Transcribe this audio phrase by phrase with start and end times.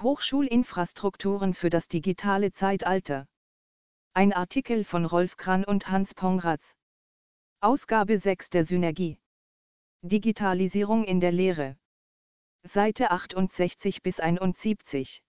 [0.00, 3.26] Hochschulinfrastrukturen für das digitale Zeitalter.
[4.14, 6.76] Ein Artikel von Rolf Kran und Hans Pongratz.
[7.60, 9.18] Ausgabe 6 der Synergie.
[10.02, 11.76] Digitalisierung in der Lehre.
[12.62, 15.24] Seite 68 bis 71.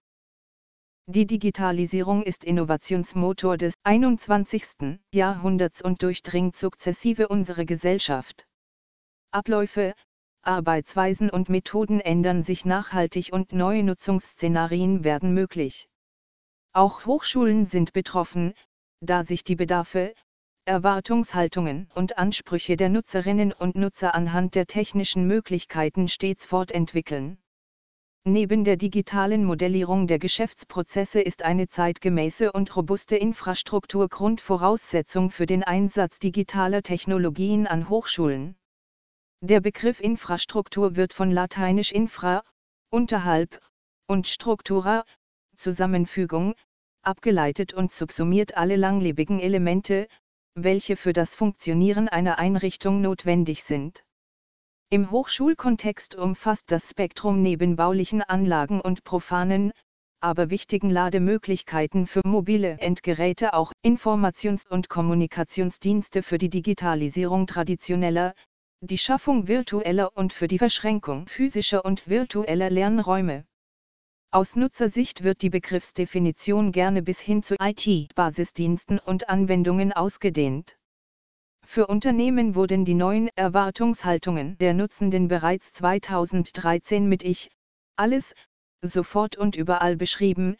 [1.07, 4.99] Die Digitalisierung ist Innovationsmotor des 21.
[5.11, 8.45] Jahrhunderts und durchdringt sukzessive unsere Gesellschaft.
[9.31, 9.95] Abläufe,
[10.41, 15.89] Arbeitsweisen und Methoden ändern sich nachhaltig und neue Nutzungsszenarien werden möglich.
[16.73, 18.53] Auch Hochschulen sind betroffen,
[19.01, 20.13] da sich die Bedarfe,
[20.65, 27.39] Erwartungshaltungen und Ansprüche der Nutzerinnen und Nutzer anhand der technischen Möglichkeiten stets fortentwickeln.
[28.23, 35.63] Neben der digitalen Modellierung der Geschäftsprozesse ist eine zeitgemäße und robuste Infrastruktur Grundvoraussetzung für den
[35.63, 38.58] Einsatz digitaler Technologien an Hochschulen.
[39.41, 42.43] Der Begriff Infrastruktur wird von lateinisch infra,
[42.89, 43.61] unterhalb,
[44.05, 45.05] und structura,
[45.55, 46.55] Zusammenfügung,
[47.03, 50.09] abgeleitet und subsumiert alle langlebigen Elemente,
[50.55, 54.03] welche für das Funktionieren einer Einrichtung notwendig sind.
[54.89, 59.71] Im Hochschulkontext umfasst das Spektrum neben baulichen Anlagen und profanen,
[60.19, 68.33] aber wichtigen Lademöglichkeiten für mobile Endgeräte auch Informations- und Kommunikationsdienste für die Digitalisierung traditioneller,
[68.81, 73.45] die Schaffung virtueller und für die Verschränkung physischer und virtueller Lernräume.
[74.31, 80.77] Aus Nutzersicht wird die Begriffsdefinition gerne bis hin zu IT-Basisdiensten und Anwendungen ausgedehnt.
[81.65, 87.51] Für Unternehmen wurden die neuen Erwartungshaltungen der Nutzenden bereits 2013 mit Ich,
[87.97, 88.33] alles,
[88.81, 90.55] sofort und überall beschrieben,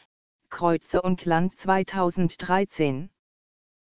[0.50, 3.10] Kreuzer und Land 2013.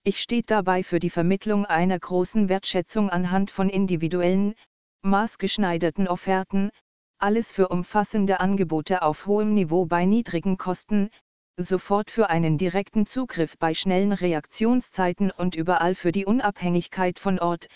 [0.08, 4.54] Ich steht dabei für die Vermittlung einer großen Wertschätzung anhand von individuellen,
[5.02, 6.70] maßgeschneiderten Offerten,
[7.18, 11.10] alles für umfassende Angebote auf hohem Niveau bei niedrigen Kosten,
[11.56, 17.66] sofort für einen direkten Zugriff bei schnellen Reaktionszeiten und überall für die Unabhängigkeit von Ort,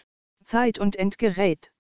[0.44, 1.72] Zeit und Endgerät.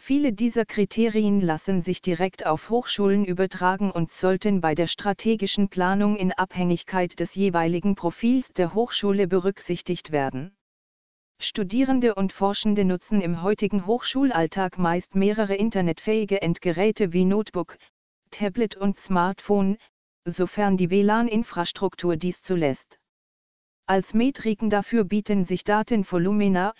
[0.00, 6.16] Viele dieser Kriterien lassen sich direkt auf Hochschulen übertragen und sollten bei der strategischen Planung
[6.16, 10.56] in Abhängigkeit des jeweiligen Profils der Hochschule berücksichtigt werden.
[11.40, 17.76] Studierende und Forschende nutzen im heutigen Hochschulalltag meist mehrere internetfähige Endgeräte wie Notebook,
[18.30, 19.78] Tablet und Smartphone,
[20.24, 22.98] sofern die WLAN-Infrastruktur dies zulässt.
[23.86, 26.74] Als Metriken dafür bieten sich Datenvolumina,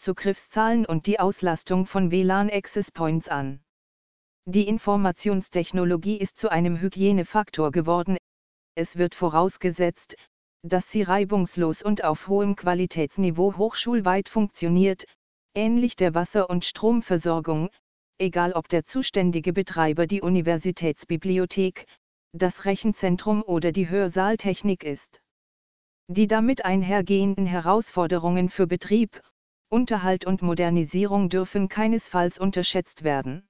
[0.00, 3.60] Zugriffszahlen und die Auslastung von WLAN Access Points an.
[4.46, 8.16] Die Informationstechnologie ist zu einem Hygienefaktor geworden.
[8.74, 10.16] Es wird vorausgesetzt,
[10.62, 15.04] dass sie reibungslos und auf hohem Qualitätsniveau hochschulweit funktioniert,
[15.54, 17.68] ähnlich der Wasser- und Stromversorgung,
[18.18, 21.86] egal ob der zuständige Betreiber die Universitätsbibliothek,
[22.32, 25.20] das Rechenzentrum oder die Hörsaaltechnik ist.
[26.08, 29.20] Die damit einhergehenden Herausforderungen für Betrieb,
[29.72, 33.48] Unterhalt und Modernisierung dürfen keinesfalls unterschätzt werden.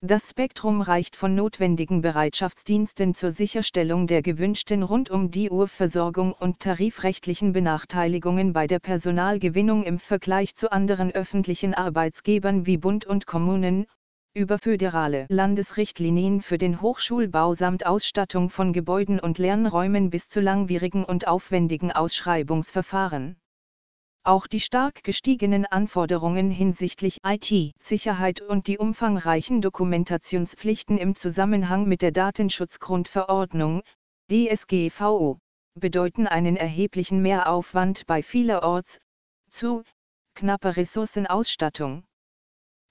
[0.00, 8.68] Das Spektrum reicht von notwendigen Bereitschaftsdiensten zur Sicherstellung der gewünschten Rund-um-die-Uhr-Versorgung und tarifrechtlichen Benachteiligungen bei
[8.68, 13.86] der Personalgewinnung im Vergleich zu anderen öffentlichen Arbeitsgebern wie Bund und Kommunen,
[14.34, 21.04] über föderale Landesrichtlinien für den Hochschulbau samt Ausstattung von Gebäuden und Lernräumen bis zu langwierigen
[21.04, 23.36] und aufwendigen Ausschreibungsverfahren.
[24.24, 32.12] Auch die stark gestiegenen Anforderungen hinsichtlich IT-Sicherheit und die umfangreichen Dokumentationspflichten im Zusammenhang mit der
[32.12, 33.82] Datenschutzgrundverordnung,
[34.30, 35.38] DSGVO,
[35.74, 39.00] bedeuten einen erheblichen Mehraufwand bei vielerorts,
[39.50, 39.82] zu,
[40.34, 42.04] knapper Ressourcenausstattung.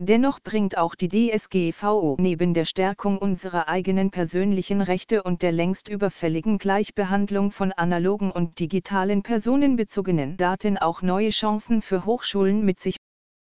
[0.03, 5.89] Dennoch bringt auch die DSGVO neben der Stärkung unserer eigenen persönlichen Rechte und der längst
[5.89, 12.97] überfälligen Gleichbehandlung von analogen und digitalen personenbezogenen Daten auch neue Chancen für Hochschulen mit sich.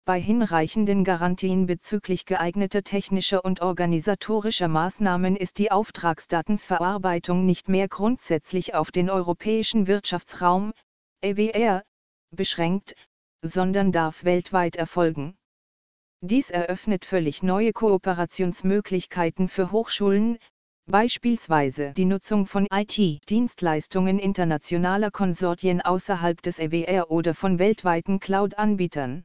[0.05, 8.73] Bei hinreichenden Garantien bezüglich geeigneter technischer und organisatorischer Maßnahmen ist die Auftragsdatenverarbeitung nicht mehr grundsätzlich
[8.73, 10.73] auf den europäischen Wirtschaftsraum,
[11.21, 11.83] EWR,
[12.35, 12.95] beschränkt,
[13.43, 15.35] sondern darf weltweit erfolgen.
[16.21, 20.37] Dies eröffnet völlig neue Kooperationsmöglichkeiten für Hochschulen,
[20.85, 29.23] beispielsweise die Nutzung von IT-Dienstleistungen internationaler Konsortien außerhalb des EWR oder von weltweiten Cloud-Anbietern.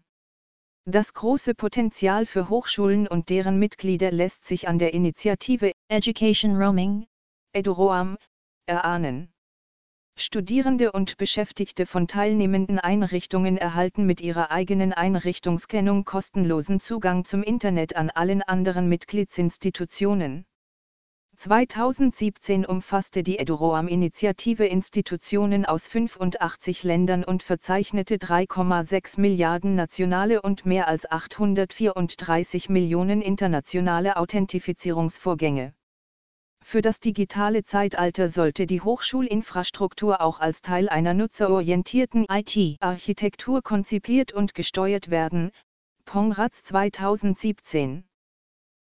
[0.84, 7.08] Das große Potenzial für Hochschulen und deren Mitglieder lässt sich an der Initiative Education Roaming
[7.54, 8.18] EduRoam
[8.66, 9.33] erahnen.
[10.16, 17.96] Studierende und Beschäftigte von teilnehmenden Einrichtungen erhalten mit ihrer eigenen Einrichtungskennung kostenlosen Zugang zum Internet
[17.96, 20.46] an allen anderen Mitgliedsinstitutionen.
[21.36, 30.86] 2017 umfasste die EduRoam-Initiative Institutionen aus 85 Ländern und verzeichnete 3,6 Milliarden nationale und mehr
[30.86, 35.74] als 834 Millionen internationale Authentifizierungsvorgänge.
[36.66, 44.54] Für das digitale Zeitalter sollte die Hochschulinfrastruktur auch als Teil einer nutzerorientierten IT-Architektur konzipiert und
[44.54, 45.52] gesteuert werden.
[46.06, 48.04] Pongratz 2017.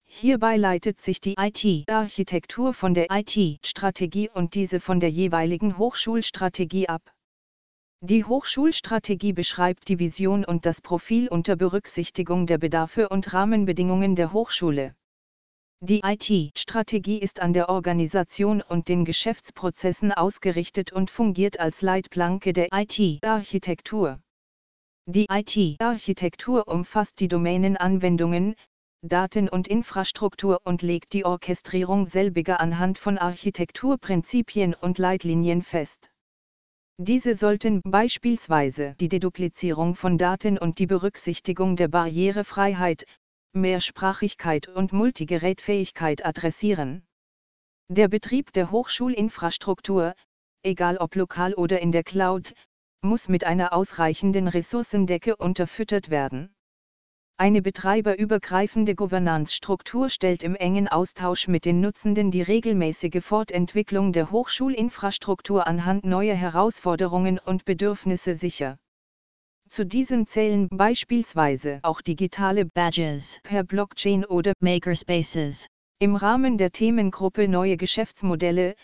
[0.05, 7.03] Hierbei leitet sich die IT-Architektur von der IT-Strategie und diese von der jeweiligen Hochschulstrategie ab.
[8.01, 14.33] Die Hochschulstrategie beschreibt die Vision und das Profil unter Berücksichtigung der Bedarfe und Rahmenbedingungen der
[14.33, 14.95] Hochschule.
[15.81, 22.69] Die IT-Strategie ist an der Organisation und den Geschäftsprozessen ausgerichtet und fungiert als Leitplanke der
[22.73, 24.19] IT-Architektur.
[25.05, 28.55] Die IT-Architektur umfasst die Domänenanwendungen,
[29.03, 36.09] Daten und Infrastruktur und legt die Orchestrierung selbiger anhand von Architekturprinzipien und Leitlinien fest.
[36.97, 43.05] Diese sollten beispielsweise die Deduplizierung von Daten und die Berücksichtigung der Barrierefreiheit,
[43.53, 47.07] Mehrsprachigkeit und Multigerätfähigkeit adressieren.
[47.89, 50.13] Der Betrieb der Hochschulinfrastruktur,
[50.63, 52.53] egal ob lokal oder in der Cloud,
[53.01, 56.53] muss mit einer ausreichenden Ressourcendecke unterfüttert werden.
[57.39, 65.67] Eine betreiberübergreifende Governance-Struktur stellt im engen Austausch mit den Nutzenden die regelmäßige Fortentwicklung der Hochschulinfrastruktur
[65.67, 68.79] anhand neuer Herausforderungen und Bedürfnisse sicher.
[69.69, 75.67] Zu diesen zählen beispielsweise auch digitale Badges per Blockchain oder Makerspaces.
[75.99, 78.75] Im Rahmen der Themengruppe Neue Geschäftsmodelle,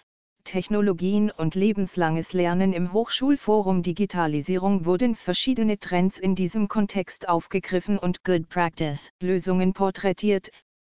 [0.44, 8.24] Technologien und lebenslanges Lernen im Hochschulforum Digitalisierung wurden verschiedene Trends in diesem Kontext aufgegriffen und
[8.24, 10.50] Good Practice Lösungen porträtiert.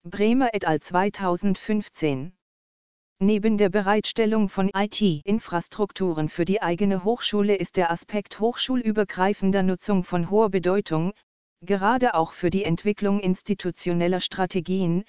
[0.04, 0.80] Bremer et al.
[0.80, 2.32] 2015
[3.20, 10.30] Neben der Bereitstellung von IT-Infrastrukturen für die eigene Hochschule ist der Aspekt hochschulübergreifender Nutzung von
[10.30, 11.12] hoher Bedeutung,
[11.60, 15.02] gerade auch für die Entwicklung institutioneller Strategien.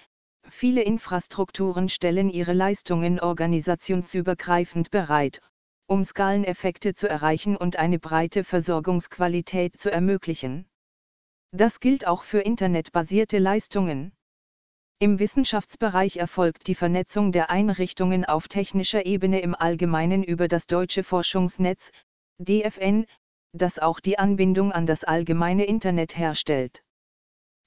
[0.49, 5.39] Viele Infrastrukturen stellen ihre Leistungen organisationsübergreifend bereit,
[5.85, 10.65] um Skaleneffekte zu erreichen und eine breite Versorgungsqualität zu ermöglichen.
[11.51, 14.13] Das gilt auch für internetbasierte Leistungen.
[15.01, 21.03] Im Wissenschaftsbereich erfolgt die Vernetzung der Einrichtungen auf technischer Ebene im Allgemeinen über das Deutsche
[21.03, 21.91] Forschungsnetz,
[22.37, 23.05] DFN,
[23.53, 26.83] das auch die Anbindung an das allgemeine Internet herstellt.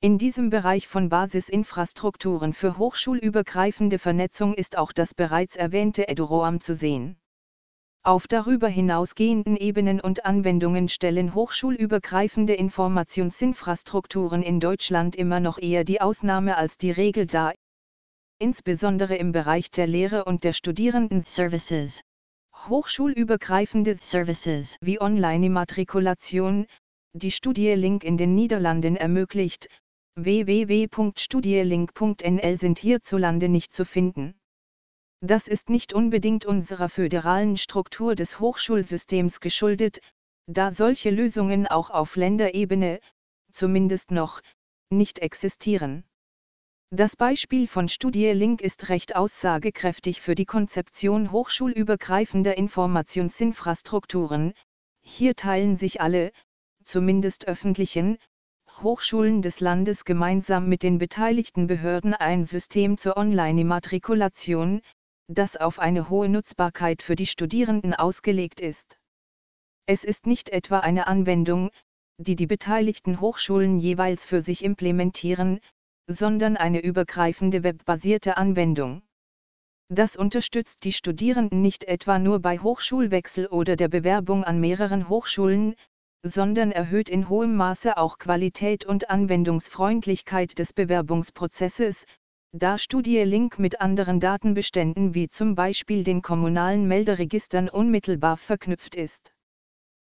[0.03, 6.75] In diesem Bereich von Basisinfrastrukturen für hochschulübergreifende Vernetzung ist auch das bereits erwähnte EduRoam zu
[6.75, 7.17] sehen.
[8.05, 16.01] Auf darüber hinausgehenden Ebenen und Anwendungen stellen hochschulübergreifende Informationsinfrastrukturen in Deutschland immer noch eher die
[16.01, 17.55] Ausnahme als die Regel dar.
[18.41, 22.01] Insbesondere im Bereich der Lehre und der Studierenden Services.
[22.69, 26.67] Hochschulübergreifende Services wie Online-Immatrikulation,
[27.13, 29.69] die Studielink in den Niederlanden ermöglicht,
[30.17, 34.35] www.studielink.nl sind hierzulande nicht zu finden.
[35.25, 40.01] Das ist nicht unbedingt unserer föderalen Struktur des Hochschulsystems geschuldet,
[40.49, 42.99] da solche Lösungen auch auf Länderebene,
[43.53, 44.41] zumindest noch,
[44.91, 46.03] nicht existieren.
[46.91, 54.55] Das Beispiel von Studielink ist recht aussagekräftig für die Konzeption hochschulübergreifender Informationsinfrastrukturen.
[55.03, 56.33] Hier teilen sich alle,
[56.85, 58.19] zumindest öffentlichen,
[58.83, 64.83] Hochschulen des Landes gemeinsam mit den beteiligten Behörden ein System zur Online-Immatrikulation,
[65.29, 68.99] das auf eine hohe Nutzbarkeit für die Studierenden ausgelegt ist.
[69.87, 71.71] Es ist nicht etwa eine Anwendung,
[72.19, 75.61] die die beteiligten Hochschulen jeweils für sich implementieren,
[76.07, 79.03] sondern eine übergreifende webbasierte Anwendung.
[79.89, 85.75] Das unterstützt die Studierenden nicht etwa nur bei Hochschulwechsel oder der Bewerbung an mehreren Hochschulen,
[86.23, 92.07] sondern erhöht in hohem Maße auch Qualität und Anwendungsfreundlichkeit des Bewerbungsprozesses,
[92.53, 99.33] da Studielink mit anderen Datenbeständen wie zum Beispiel den kommunalen Melderegistern unmittelbar verknüpft ist.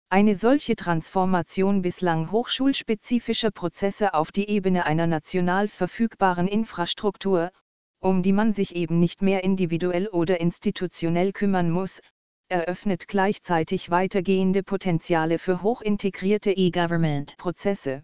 [0.09, 7.51] Eine solche Transformation bislang hochschulspezifischer Prozesse auf die Ebene einer national verfügbaren Infrastruktur,
[7.99, 12.01] um die man sich eben nicht mehr individuell oder institutionell kümmern muss,
[12.49, 18.03] eröffnet gleichzeitig weitergehende Potenziale für hochintegrierte E-Government-Prozesse.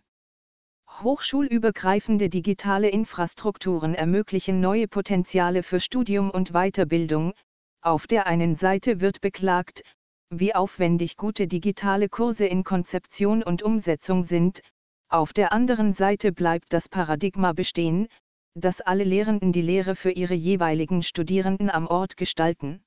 [1.03, 7.33] Hochschulübergreifende digitale Infrastrukturen ermöglichen neue Potenziale für Studium und Weiterbildung.
[7.81, 9.83] Auf der einen Seite wird beklagt,
[10.29, 14.61] wie aufwendig gute digitale Kurse in Konzeption und Umsetzung sind,
[15.09, 18.07] auf der anderen Seite bleibt das Paradigma bestehen,
[18.55, 22.83] dass alle Lehrenden die Lehre für ihre jeweiligen Studierenden am Ort gestalten.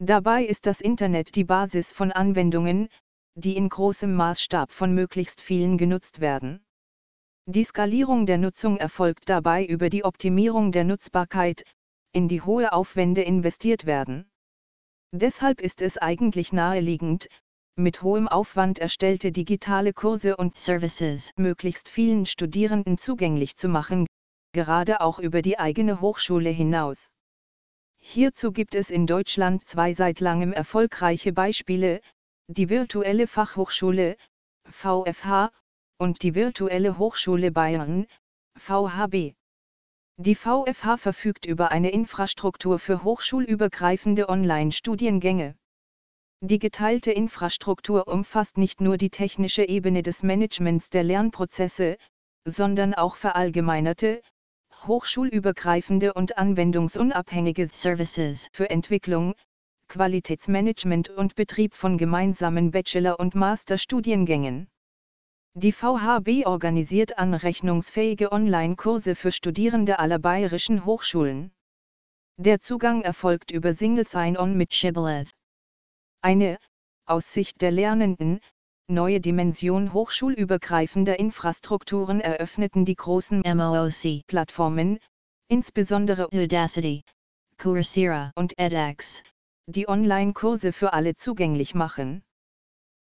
[0.00, 2.88] Dabei ist das Internet die Basis von Anwendungen,
[3.36, 6.60] die in großem Maßstab von möglichst vielen genutzt werden.
[7.46, 11.64] Die Skalierung der Nutzung erfolgt dabei über die Optimierung der Nutzbarkeit,
[12.12, 14.30] in die hohe Aufwände investiert werden.
[15.12, 17.28] Deshalb ist es eigentlich naheliegend,
[17.76, 24.06] mit hohem Aufwand erstellte digitale Kurse und Services möglichst vielen Studierenden zugänglich zu machen,
[24.52, 27.08] gerade auch über die eigene Hochschule hinaus.
[27.98, 32.00] Hierzu gibt es in Deutschland zwei seit langem erfolgreiche Beispiele,
[32.48, 34.16] die virtuelle Fachhochschule,
[34.68, 35.50] VFH,
[36.00, 38.06] und die virtuelle Hochschule Bayern,
[38.56, 39.34] VHB.
[40.16, 45.56] Die VFH verfügt über eine Infrastruktur für hochschulübergreifende Online-Studiengänge.
[46.40, 51.98] Die geteilte Infrastruktur umfasst nicht nur die technische Ebene des Managements der Lernprozesse,
[52.46, 54.22] sondern auch verallgemeinerte,
[54.86, 59.34] hochschulübergreifende und anwendungsunabhängige Services für Entwicklung,
[59.88, 64.66] Qualitätsmanagement und Betrieb von gemeinsamen Bachelor- und Masterstudiengängen.
[65.54, 71.50] Die VHB organisiert anrechnungsfähige Online-Kurse für Studierende aller bayerischen Hochschulen.
[72.36, 75.32] Der Zugang erfolgt über Single Sign-On mit Shibboleth.
[76.20, 76.56] Eine,
[77.04, 78.38] aus Sicht der Lernenden,
[78.86, 85.00] neue Dimension hochschulübergreifender Infrastrukturen eröffneten die großen MOOC-Plattformen,
[85.48, 87.02] insbesondere Udacity,
[87.58, 89.24] Coursera und edX,
[89.66, 92.22] die Online-Kurse für alle zugänglich machen.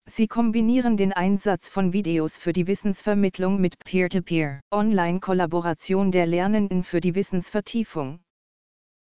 [0.08, 7.00] Sie kombinieren den Einsatz von Videos für die Wissensvermittlung mit Peer-to-Peer, Online-Kollaboration der Lernenden für
[7.00, 8.20] die Wissensvertiefung.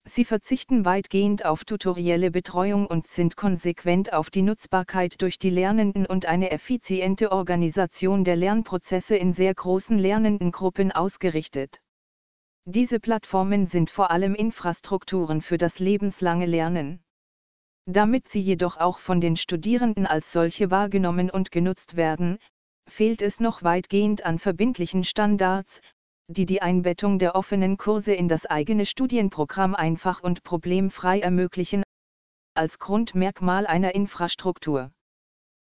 [0.05, 6.05] Sie verzichten weitgehend auf tutorielle Betreuung und sind konsequent auf die Nutzbarkeit durch die Lernenden
[6.05, 11.81] und eine effiziente Organisation der Lernprozesse in sehr großen Lernendengruppen ausgerichtet.
[12.63, 17.03] Diese Plattformen sind vor allem Infrastrukturen für das lebenslange Lernen.
[17.86, 22.38] Damit sie jedoch auch von den Studierenden als solche wahrgenommen und genutzt werden,
[22.90, 25.82] fehlt es noch weitgehend an verbindlichen Standards,
[26.28, 31.84] die die Einbettung der offenen Kurse in das eigene Studienprogramm einfach und problemfrei ermöglichen,
[32.56, 34.92] als Grundmerkmal einer Infrastruktur.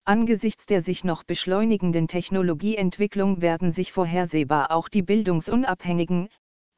[0.05, 6.29] Angesichts der sich noch beschleunigenden Technologieentwicklung werden sich vorhersehbar auch die bildungsunabhängigen,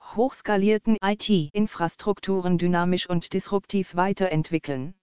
[0.04, 4.94] hochskalierten IT-Infrastrukturen dynamisch und disruptiv weiterentwickeln.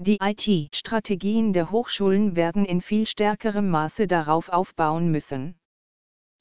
[0.00, 5.58] Die IT-Strategien der Hochschulen werden in viel stärkerem Maße darauf aufbauen müssen.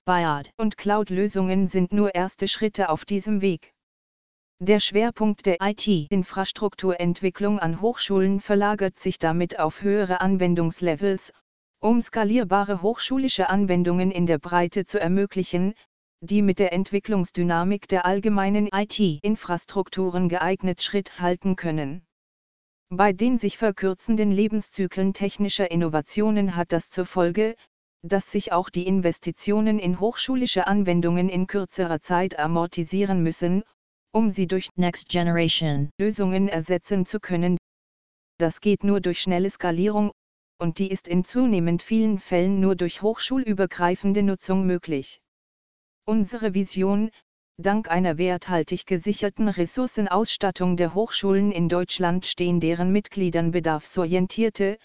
[0.06, 3.74] Buyout und Cloud-Lösungen sind nur erste Schritte auf diesem Weg.
[4.60, 11.34] Der Schwerpunkt der IT-Infrastrukturentwicklung an Hochschulen verlagert sich damit auf höhere Anwendungslevels,
[11.80, 15.74] um skalierbare hochschulische Anwendungen in der Breite zu ermöglichen,
[16.22, 22.07] die mit der Entwicklungsdynamik der allgemeinen IT-Infrastrukturen geeignet Schritt halten können.
[22.90, 27.56] Bei den sich verkürzenden Lebenszyklen technischer Innovationen hat das zur Folge,
[28.02, 33.64] dass sich auch die Investitionen in hochschulische Anwendungen in kürzerer Zeit amortisieren müssen,
[34.14, 37.58] um sie durch Next Generation Lösungen ersetzen zu können.
[38.38, 40.12] Das geht nur durch schnelle Skalierung,
[40.58, 45.20] und die ist in zunehmend vielen Fällen nur durch hochschulübergreifende Nutzung möglich.
[46.06, 47.12] Unsere Vision,
[47.60, 54.78] dank einer werthaltig gesicherten Ressourcenausstattung der Hochschulen in Deutschland stehen deren Mitgliedern bedarfsorientierte,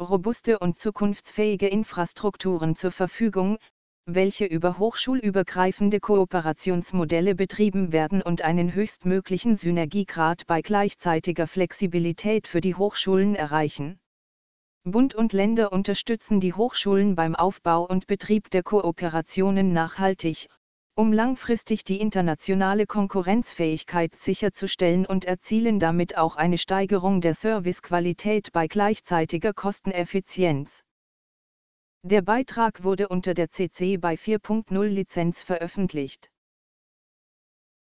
[0.00, 3.58] robuste und zukunftsfähige Infrastrukturen zur Verfügung,
[4.06, 12.76] welche über hochschulübergreifende Kooperationsmodelle betrieben werden und einen höchstmöglichen Synergiegrad bei gleichzeitiger Flexibilität für die
[12.76, 13.98] Hochschulen erreichen.
[14.84, 20.48] Bund und Länder unterstützen die Hochschulen beim Aufbau und Betrieb der Kooperationen nachhaltig,
[20.94, 28.66] um langfristig die internationale Konkurrenzfähigkeit sicherzustellen und erzielen damit auch eine Steigerung der Servicequalität bei
[28.66, 30.84] gleichzeitiger Kosteneffizienz.
[32.02, 36.30] Der Beitrag wurde unter der CC by 4.0 Lizenz veröffentlicht.